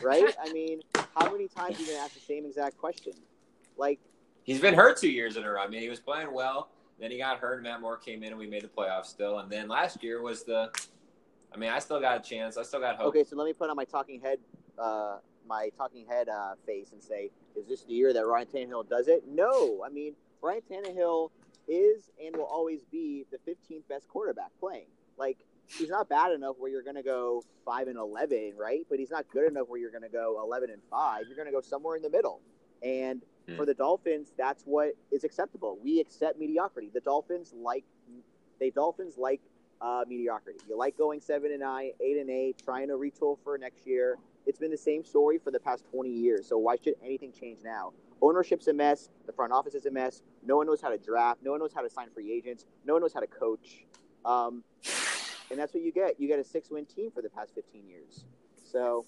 [0.03, 0.35] right?
[0.43, 0.81] I mean,
[1.17, 3.12] how many times are you going to ask the same exact question?
[3.77, 3.99] Like,
[4.45, 5.62] He's been hurt two years in a row.
[5.62, 6.69] I mean, he was playing well.
[6.99, 7.55] Then he got hurt.
[7.55, 9.38] And Matt Moore came in, and we made the playoffs still.
[9.38, 10.71] And then last year was the.
[11.55, 12.57] I mean, I still got a chance.
[12.57, 13.09] I still got hope.
[13.09, 14.38] okay, so let me put on my talking head,
[14.79, 18.88] uh, my talking head uh, face and say, is this the year that Ryan Tannehill
[18.88, 19.25] does it?
[19.29, 21.31] No, I mean Ryan Tannehill
[21.69, 24.87] is and will always be the 15th best quarterback playing.
[25.17, 28.81] Like he's not bad enough where you're going to go five and 11, right?
[28.90, 31.25] But he's not good enough where you're going to go 11 and five.
[31.27, 32.40] You're going to go somewhere in the middle.
[32.83, 33.57] And Hmm.
[33.57, 35.77] for the Dolphins, that's what is acceptable.
[35.83, 36.90] We accept mediocrity.
[36.94, 37.85] The Dolphins like
[38.61, 39.40] they Dolphins like
[39.81, 40.61] uh, mediocrity.
[40.68, 44.16] You like going seven and nine, eight and eight, trying to retool for next year.
[44.46, 46.46] It's been the same story for the past 20 years.
[46.48, 47.92] So why should anything change now?
[48.20, 49.09] Ownership's a mess.
[49.27, 50.22] The front office is a mess.
[50.44, 51.40] No one knows how to draft.
[51.42, 52.64] No one knows how to sign free agents.
[52.85, 53.85] No one knows how to coach.
[54.25, 54.62] Um,
[55.53, 56.19] and that's what you get.
[56.19, 58.25] You get a six-win team for the past 15 years.
[58.65, 59.05] So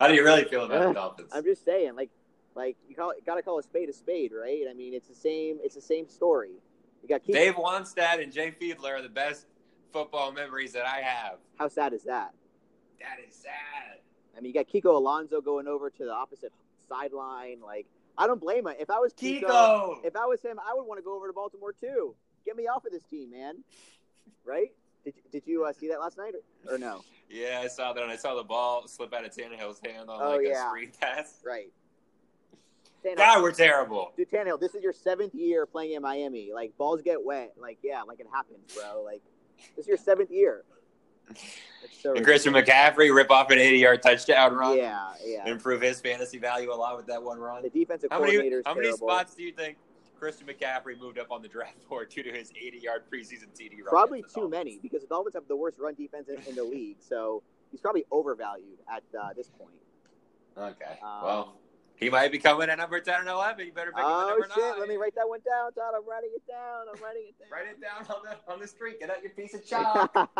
[0.00, 1.32] How do you really feel about the Dolphins?
[1.34, 2.10] I'm just saying, like,
[2.54, 4.62] like you call got to call a spade a spade, right?
[4.70, 5.58] I mean, it's the same.
[5.62, 6.52] It's the same story.
[7.02, 7.34] You got Keith.
[7.34, 9.46] Dave Wannstedt and Jay Fiedler are the best
[9.92, 11.38] football memories that I have.
[11.56, 12.32] How sad is that?
[13.00, 13.98] That is sad.
[14.36, 16.52] I mean, you got Kiko Alonso going over to the opposite
[16.88, 17.60] sideline.
[17.60, 18.74] Like, I don't blame him.
[18.78, 20.04] If I was Kiko, Kiko.
[20.04, 22.14] if I was him, I would want to go over to Baltimore too.
[22.44, 23.64] Get me off of this team, man.
[24.44, 24.72] Right?
[25.08, 26.34] Did you, did you uh, see that last night
[26.66, 27.02] or, or no?
[27.30, 28.02] Yeah, I saw that.
[28.02, 30.66] And I saw the ball slip out of Tannehill's hand on Oh, like yeah.
[30.66, 31.40] a screen pass.
[31.44, 31.72] Right.
[33.04, 34.12] Tannehill, God, we're terrible.
[34.16, 36.50] dude, Tannehill, this is your seventh year playing in Miami.
[36.52, 37.54] Like, balls get wet.
[37.58, 39.02] Like, yeah, like it happens, bro.
[39.02, 39.22] Like,
[39.76, 40.64] this is your seventh year.
[42.02, 44.76] So And Christian McCaffrey rip off an 80 yard touchdown run.
[44.78, 45.46] Yeah, yeah.
[45.46, 47.62] Improve his fantasy value a lot with that one run.
[47.62, 49.08] The defensive How coordinator many, how many terrible.
[49.08, 49.76] spots do you think
[50.18, 53.78] Christian McCaffrey moved up on the draft board due to his 80 yard preseason TD
[53.78, 53.86] run?
[53.88, 54.50] Probably too Dolphins?
[54.50, 56.96] many because the Dolphins have the worst run defense in, in the league.
[57.00, 59.74] So he's probably overvalued at uh, this point.
[60.56, 60.98] Okay.
[61.02, 61.54] Um, well,
[61.96, 63.66] he might be coming at number 10 and 11.
[63.66, 64.62] You better pick him at Oh number shit!
[64.64, 64.80] 9.
[64.80, 65.94] Let me write that one down, Todd.
[65.96, 66.86] I'm writing it down.
[66.92, 67.48] I'm writing it down.
[67.50, 69.00] Write it down on the, on the street.
[69.00, 70.10] Get out your piece of chalk.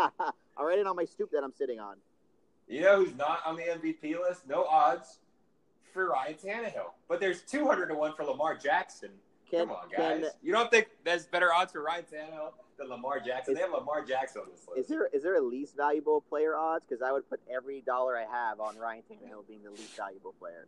[0.57, 1.95] I'll write it on my stoop that I'm sitting on.
[2.67, 4.47] you know who's not on the MVP list?
[4.47, 5.19] No odds
[5.93, 6.91] for Ryan Tannehill.
[7.07, 9.09] But there's 200 to 1 for Lamar Jackson.
[9.49, 10.21] Can, Come on, guys.
[10.21, 13.53] can You don't think there's better odds for Ryan Tannehill than Lamar Jackson?
[13.53, 14.79] Is- they have Lamar Jackson on this list.
[14.79, 16.85] is there is there a least valuable player odds?
[16.87, 20.33] Because I would put every dollar I have on Ryan Tannehill being the least valuable
[20.39, 20.67] player.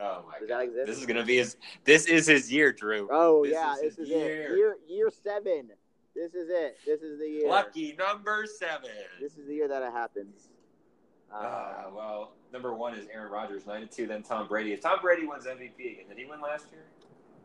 [0.00, 0.58] Oh my Does god!
[0.60, 0.86] that exist?
[0.86, 1.56] This is gonna be his.
[1.84, 3.08] This is his year, Drew.
[3.10, 4.52] Oh This yeah, is this is year.
[4.52, 4.56] it.
[4.56, 5.70] Year year seven.
[6.14, 6.78] This is it.
[6.86, 7.48] This is the year.
[7.48, 8.90] Lucky number seven.
[9.20, 10.48] This is the year that it happens.
[11.32, 14.06] Uh, Uh, well, number one is Aaron Rodgers, ninety-two.
[14.06, 14.72] Then Tom Brady.
[14.72, 16.84] If Tom Brady wins MVP again, did he win last year?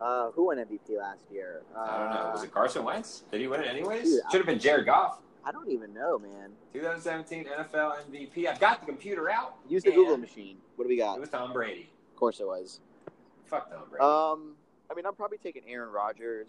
[0.01, 1.61] Uh, who won MVP last year?
[1.75, 2.31] Uh, I don't know.
[2.33, 3.23] Was it Carson Wentz?
[3.31, 4.03] Did he win it anyways?
[4.03, 5.19] Dude, Should have been Jared Goff.
[5.45, 6.51] I don't even know, man.
[6.73, 8.47] 2017 NFL MVP.
[8.47, 9.55] I've got the computer out.
[9.67, 10.57] Use the Google machine.
[10.75, 11.17] What do we got?
[11.17, 11.89] It was Tom Brady.
[12.13, 12.79] Of course it was.
[13.45, 14.01] Fuck Tom Brady.
[14.03, 14.55] Um,
[14.89, 16.47] I mean, I'm probably taking Aaron Rodgers.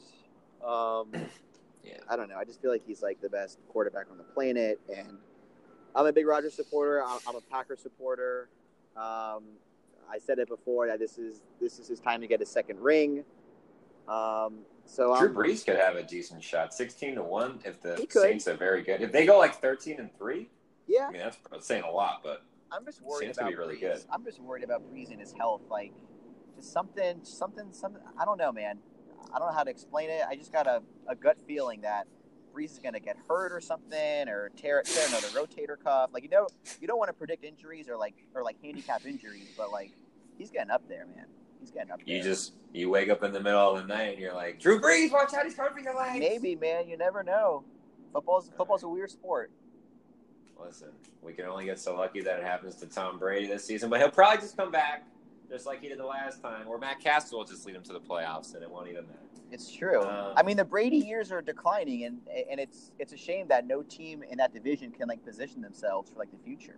[0.64, 1.12] Um,
[1.86, 1.98] Yeah.
[2.08, 2.36] I don't know.
[2.36, 5.18] I just feel like he's like the best quarterback on the planet, and
[5.94, 7.02] I'm a big Rodgers supporter.
[7.04, 8.48] I'm, I'm a Packers supporter.
[8.96, 9.44] Um,
[10.10, 12.80] I said it before that this is this is his time to get a second
[12.80, 13.24] ring.
[14.08, 17.60] Um, so Drew I'm, Brees could have a decent shot, sixteen to one.
[17.64, 18.06] If the He.
[18.10, 20.50] Saints are very good, if they go like thirteen and three,
[20.86, 22.20] yeah, I mean that's saying a lot.
[22.22, 23.80] But I'm just worried Seems about to be really Brees.
[23.80, 24.04] good.
[24.10, 25.62] I'm just worried about Brees and his health.
[25.70, 25.92] Like,
[26.56, 28.02] just something, something, something.
[28.20, 28.78] I don't know, man.
[29.32, 30.22] I don't know how to explain it.
[30.28, 32.06] I just got a, a gut feeling that
[32.54, 36.10] Brees is going to get hurt or something, or tear tear another rotator cuff.
[36.12, 36.46] Like, you know,
[36.80, 39.92] you don't want to predict injuries or like or like handicap injuries, but like
[40.38, 41.26] he's getting up there, man.
[41.60, 42.16] He's getting up there.
[42.16, 44.80] you just you wake up in the middle of the night and you're like, Drew
[44.80, 46.18] Brees, watch out, he's hurting your legs.
[46.18, 46.88] maybe, man.
[46.88, 47.64] You never know.
[48.12, 49.50] Football's football's a weird sport.
[50.64, 50.90] Listen,
[51.20, 54.00] we can only get so lucky that it happens to Tom Brady this season, but
[54.00, 55.04] he'll probably just come back
[55.50, 57.92] just like he did the last time, or Matt Cassel will just lead them to
[57.92, 59.18] the playoffs, and it won't even matter.
[59.50, 60.02] It's true.
[60.02, 62.18] Uh, I mean, the Brady years are declining, and
[62.50, 66.10] and it's it's a shame that no team in that division can like position themselves
[66.10, 66.76] for like the future.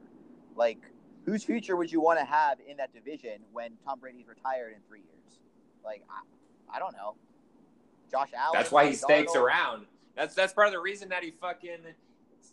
[0.57, 0.79] Like,
[1.25, 4.79] whose future would you want to have in that division when Tom Brady's retired in
[4.89, 5.39] three years?
[5.85, 7.15] Like, I, I don't know.
[8.11, 8.53] Josh Allen.
[8.55, 8.99] That's why he Darnold.
[8.99, 9.87] stakes around.
[10.17, 11.79] That's that's part of the reason that he fucking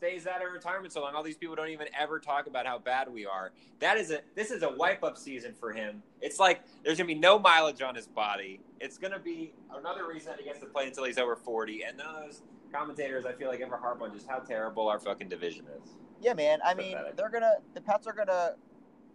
[0.03, 1.15] stays out of retirement so long.
[1.15, 3.51] All these people don't even ever talk about how bad we are.
[3.79, 6.03] That is a this is a wipe up season for him.
[6.21, 8.59] It's like there's gonna be no mileage on his body.
[8.81, 11.83] It's gonna be another reason that he gets to play until he's over forty.
[11.83, 12.41] And those
[12.73, 15.91] commentators I feel like ever harp on just how terrible our fucking division is.
[16.21, 16.59] Yeah, man.
[16.65, 17.15] I mean, Pathetic.
[17.15, 18.55] they're gonna the Pats are gonna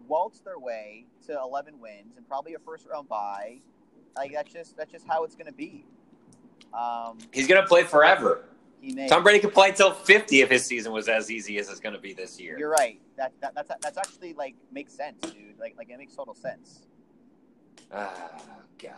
[0.06, 3.58] waltz their way to 11 wins and probably a first round bye.
[4.16, 5.84] Like that's just that's just how it's gonna be.
[6.72, 8.44] Um, He's gonna play forever.
[8.80, 9.08] He may.
[9.08, 11.98] Tom Brady could play until fifty if his season was as easy as it's gonna
[11.98, 12.58] be this year.
[12.58, 13.00] You're right.
[13.16, 15.58] That, that that's that's actually like makes sense, dude.
[15.58, 16.86] Like like it makes total sense.
[17.92, 18.40] Ah,
[18.82, 18.92] God.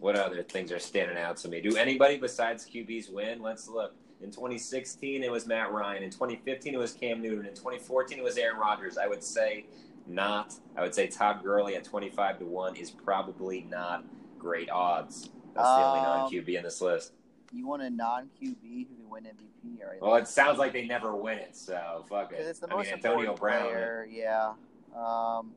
[0.00, 1.60] What other things are standing out to me?
[1.60, 3.40] Do anybody besides QBs win?
[3.42, 3.94] Let's look.
[4.20, 6.04] In 2016, it was Matt Ryan.
[6.04, 7.46] In 2015, it was Cam Newton.
[7.46, 8.96] In 2014, it was Aaron Rodgers.
[8.98, 9.66] I would say
[10.06, 10.54] not.
[10.76, 14.04] I would say Todd Gurley at 25 to 1 is probably not
[14.38, 15.30] great odds.
[15.54, 17.12] That's the only Um, non QB in this list.
[17.52, 19.80] You want a non QB who can win MVP?
[19.86, 20.00] Right.
[20.00, 22.40] Well, it sounds like they never win it, so fuck it.
[22.40, 23.62] it's the I most mean, Antonio Brown.
[23.62, 24.08] player.
[24.10, 24.52] Yeah.
[24.96, 25.52] Um,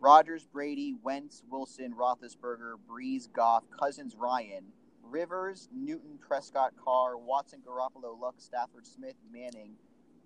[0.00, 4.64] Rodgers, Brady, Wentz, Wilson, Roethlisberger, Brees, Goff, Cousins, Ryan,
[5.02, 9.72] Rivers, Newton, Prescott, Carr, Watson, Garoppolo, Luck, Stafford, Smith, Manning,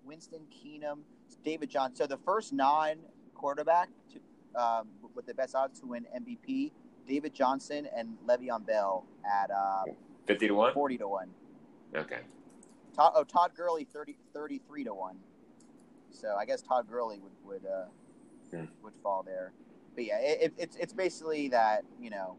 [0.03, 0.99] Winston, Keenum,
[1.43, 1.95] David Johnson.
[1.95, 6.71] So the first non-quarterback to, um, with the best odds to win MVP,
[7.07, 9.83] David Johnson and Le'Veon Bell at uh,
[10.27, 10.73] 50 to 1?
[10.73, 11.29] forty to one.
[11.95, 12.19] Okay.
[12.95, 15.17] Todd, oh, Todd Gurley 30, 33 to one.
[16.11, 17.85] So I guess Todd Gurley would would uh,
[18.55, 18.65] Hmm.
[18.83, 19.53] would fall there.
[19.95, 22.35] But yeah, it, it, it's it's basically that you know,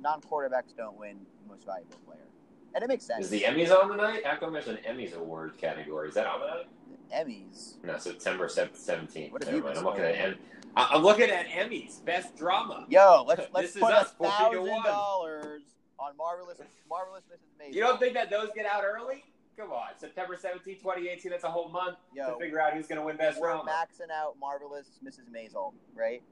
[0.00, 1.16] non quarterbacks don't win
[1.48, 2.26] most valuable player,
[2.74, 3.26] and it makes sense.
[3.26, 4.24] Is the Emmys on tonight?
[4.24, 6.08] How come there's an Emmys award category?
[6.08, 6.66] Is that on tonight?
[7.14, 7.74] Emmys?
[7.84, 9.32] No, September seventeenth.
[9.32, 10.14] What have Never you been I'm looking at?
[10.14, 10.38] Em-
[10.74, 12.86] I'm looking at Emmys Best Drama.
[12.88, 15.62] Yo, let's let's This put a 40 thousand dollars
[16.02, 17.54] on marvelous marvelous Mrs.
[17.60, 17.74] Maisel.
[17.74, 19.24] You don't think that those get out early?
[19.56, 21.30] Come on, September 17, 2018.
[21.30, 23.70] That's a whole month to figure out who's going to win Best we're Drama.
[23.70, 25.30] maxing out marvelous Mrs.
[25.30, 26.22] Maisel, right?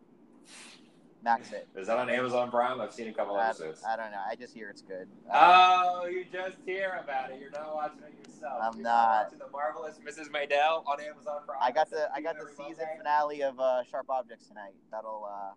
[1.22, 1.68] Max it.
[1.76, 2.80] Is that on Amazon Prime?
[2.80, 3.83] I've seen a couple I, episodes.
[3.87, 4.22] I don't know.
[4.26, 5.06] I just hear it's good.
[5.30, 7.38] Oh, you just hear about it.
[7.38, 8.59] You're not watching it yourself.
[8.62, 9.24] I'm You're not.
[9.24, 10.30] watching the marvelous Mrs.
[10.30, 11.59] Maisel on Amazon Prime.
[11.61, 12.94] I got the I got the season Monday.
[12.96, 14.72] finale of uh, Sharp Objects tonight.
[14.90, 15.52] That'll uh,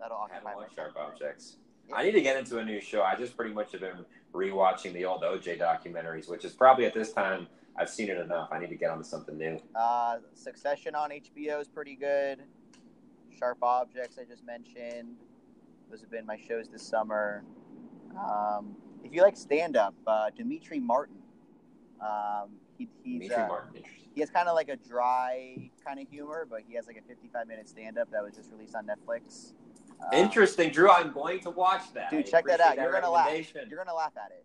[0.00, 1.10] that'll occupy my Sharp time.
[1.12, 1.58] Objects.
[1.92, 3.02] I need to get into a new show.
[3.02, 6.94] I just pretty much have been rewatching the old OJ documentaries, which is probably at
[6.94, 7.46] this time
[7.78, 8.48] I've seen it enough.
[8.52, 9.60] I need to get onto something new.
[9.74, 12.42] Uh, Succession on HBO is pretty good.
[13.38, 15.16] Sharp Objects I just mentioned.
[15.90, 17.44] Those have been my shows this summer.
[18.18, 21.16] Um, if you like stand up, uh, Demetri Martin.
[22.00, 24.08] Um, he, he's Demetri uh, Martin, interesting.
[24.14, 27.02] he has kind of like a dry kind of humor, but he has like a
[27.02, 29.52] 55 minute stand up that was just released on Netflix.
[30.00, 30.90] Uh, Interesting, Drew.
[30.90, 32.10] I'm going to watch that.
[32.10, 32.72] Dude, I check that out.
[32.72, 33.52] appreciate You're gonna laugh.
[33.68, 34.44] You're gonna laugh at it.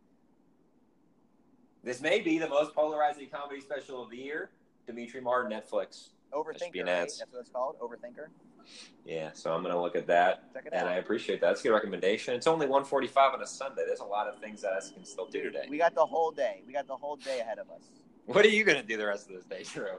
[1.84, 4.52] This may be the most polarizing comedy special of the year.
[4.86, 6.10] Demetri Martin, Netflix.
[6.32, 6.86] Overthinker, right?
[6.86, 7.78] That's what it's called.
[7.80, 8.28] Overthinker.
[9.06, 10.92] Yeah, so I'm going to look at that, Check it and out.
[10.92, 11.48] I appreciate that.
[11.48, 12.36] That's a good recommendation.
[12.36, 13.84] It's only 145 on a Sunday.
[13.86, 15.66] There's a lot of things that us can still do today.
[15.70, 16.62] We got the whole day.
[16.66, 17.82] We got the whole day ahead of us.
[18.26, 19.98] What are you going to do the rest of this day, Drew?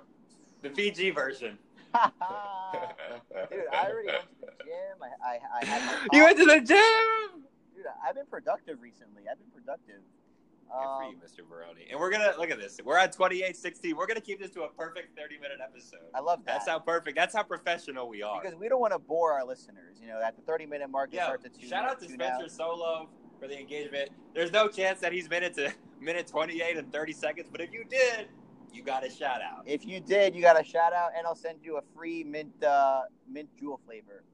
[0.62, 1.59] The PG version.
[3.50, 4.96] Dude, I already went to the gym.
[5.02, 7.42] I, I, I had You went to the gym.
[7.74, 9.22] Dude, I've been productive recently.
[9.31, 9.96] I've been productive.
[9.96, 11.46] Good for Um, you, Mr.
[11.46, 11.87] Baroni.
[11.90, 12.81] And we're gonna look at this.
[12.83, 13.94] We're at twenty eight sixteen.
[13.96, 16.00] We're gonna keep this to a perfect 30 minute episode.
[16.14, 16.52] I love that.
[16.55, 17.14] That's how perfect.
[17.16, 18.40] That's how professional we are.
[18.40, 19.98] because we don't want to bore our listeners.
[20.00, 21.24] You know, at the 30 minute mark, they Yeah.
[21.24, 22.50] start to tune Shout out to tune Spencer out.
[22.50, 24.11] Solo for the engagement.
[24.35, 27.85] There's no chance that he's minute to minute 28 and 30 seconds, but if you
[27.85, 28.28] did,
[28.74, 29.62] you got a shout out.
[29.66, 32.62] If you did, you got a shout out, and I'll send you a free mint
[32.62, 34.24] uh, mint jewel flavor.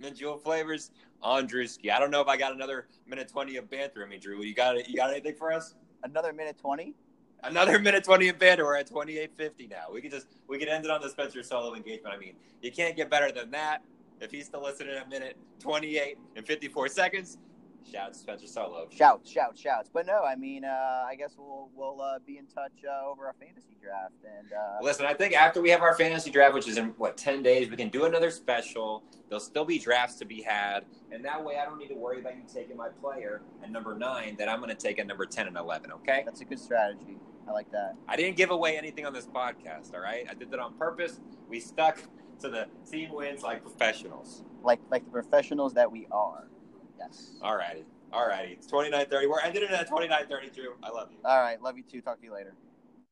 [0.00, 0.90] Mint Jewel flavors
[1.22, 1.90] on Drewski.
[1.90, 4.42] I don't know if I got another minute 20 of banter in me, Drew.
[4.42, 4.88] You got?
[4.88, 5.76] You got anything for us?
[6.02, 6.94] Another minute 20.
[7.44, 8.64] Another minute 20 of banter.
[8.64, 9.84] We're at 28.50 now.
[9.92, 12.14] We could just we could end it on the Spencer Solo engagement.
[12.14, 13.82] I mean, you can't get better than that.
[14.20, 17.38] If he's still listening at minute 28 and 54 seconds,
[17.90, 18.88] shout Spencer Solo.
[18.90, 19.90] Shouts, shouts, shouts.
[19.92, 23.26] But no, I mean, uh, I guess we'll we'll uh, be in touch uh, over
[23.26, 26.68] our fantasy draft, and uh, Listen, I think after we have our fantasy draft, which
[26.68, 29.02] is in what ten days, we can do another special.
[29.28, 32.20] There'll still be drafts to be had, and that way I don't need to worry
[32.20, 35.26] about you taking my player at number nine that I'm going to take at number
[35.26, 35.92] ten and eleven.
[35.92, 36.22] Okay?
[36.24, 37.18] that's a good strategy.
[37.48, 37.94] I like that.
[38.06, 39.94] I didn't give away anything on this podcast.
[39.94, 41.20] All right, I did that on purpose.
[41.48, 41.98] We stuck
[42.40, 44.44] to the team wins like professionals.
[44.62, 46.48] like like the professionals that we are.
[47.42, 47.84] All righty.
[48.12, 48.52] All righty.
[48.52, 49.28] It's 29.30.
[49.28, 50.74] We're ending it at 29.30, Drew.
[50.82, 51.18] I love you.
[51.24, 51.60] All right.
[51.62, 52.00] Love you too.
[52.00, 52.54] Talk to you later.